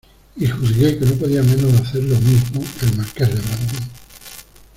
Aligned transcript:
y 0.35 0.47
juzgué 0.47 0.97
que 0.97 1.05
no 1.05 1.11
podía 1.11 1.43
menos 1.43 1.73
de 1.73 1.77
hacer 1.77 2.03
lo 2.05 2.19
mismo 2.21 2.63
el 2.81 2.97
Marqués 2.97 3.27
de 3.29 3.35
Bradomín. 3.39 3.89